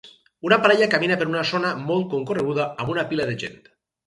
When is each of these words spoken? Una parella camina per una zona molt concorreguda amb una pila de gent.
Una 0.47 0.57
parella 0.63 0.87
camina 0.93 1.17
per 1.23 1.27
una 1.33 1.43
zona 1.49 1.75
molt 1.91 2.09
concorreguda 2.15 2.67
amb 2.71 2.95
una 2.97 3.05
pila 3.13 3.29
de 3.31 3.39
gent. 3.47 3.63